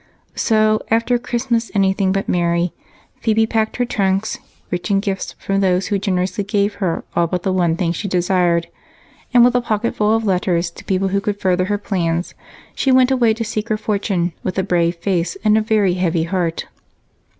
So, 0.33 0.81
after 0.89 1.13
a 1.13 1.19
Christmas 1.19 1.69
anything 1.75 2.11
but 2.11 2.27
merry, 2.27 2.73
Phebe 3.19 3.45
packed 3.45 3.77
her 3.77 3.85
trunks, 3.85 4.39
rich 4.71 4.89
in 4.89 4.99
gifts 4.99 5.33
from 5.37 5.59
those 5.59 5.85
who 5.89 5.99
generously 5.99 6.43
gave 6.43 6.73
her 6.81 7.03
all 7.15 7.27
but 7.27 7.43
the 7.43 7.53
one 7.53 7.75
thing 7.77 7.91
she 7.91 8.07
desired, 8.07 8.67
and, 9.31 9.45
with 9.45 9.53
a 9.53 9.61
pocketful 9.61 10.11
of 10.15 10.25
letters 10.25 10.71
to 10.71 10.83
people 10.83 11.09
who 11.09 11.21
could 11.21 11.39
further 11.39 11.65
her 11.65 11.77
plans, 11.77 12.33
she 12.73 12.91
went 12.91 13.11
away 13.11 13.35
to 13.35 13.43
seek 13.43 13.69
her 13.69 13.77
fortune, 13.77 14.33
with 14.41 14.57
a 14.57 14.63
brave 14.63 14.95
face 14.95 15.37
and 15.43 15.55
a 15.55 15.61
very 15.61 15.93
heavy 15.93 16.23
heart. 16.23 16.65